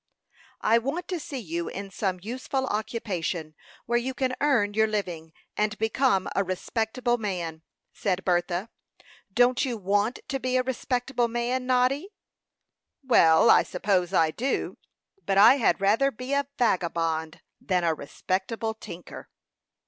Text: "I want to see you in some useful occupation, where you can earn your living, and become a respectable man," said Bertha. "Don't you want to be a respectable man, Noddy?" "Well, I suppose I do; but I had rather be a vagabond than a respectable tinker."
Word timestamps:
"I 0.61 0.79
want 0.79 1.07
to 1.09 1.19
see 1.19 1.37
you 1.37 1.67
in 1.67 1.91
some 1.91 2.19
useful 2.23 2.65
occupation, 2.65 3.53
where 3.85 3.99
you 3.99 4.15
can 4.15 4.33
earn 4.41 4.73
your 4.73 4.87
living, 4.87 5.31
and 5.55 5.77
become 5.77 6.27
a 6.35 6.43
respectable 6.43 7.19
man," 7.19 7.61
said 7.93 8.25
Bertha. 8.25 8.71
"Don't 9.31 9.63
you 9.63 9.77
want 9.77 10.17
to 10.27 10.39
be 10.39 10.57
a 10.57 10.63
respectable 10.63 11.27
man, 11.27 11.67
Noddy?" 11.67 12.09
"Well, 13.03 13.51
I 13.51 13.61
suppose 13.61 14.11
I 14.11 14.31
do; 14.31 14.79
but 15.23 15.37
I 15.37 15.57
had 15.57 15.79
rather 15.79 16.09
be 16.09 16.33
a 16.33 16.47
vagabond 16.57 17.41
than 17.61 17.83
a 17.83 17.93
respectable 17.93 18.73
tinker." 18.73 19.29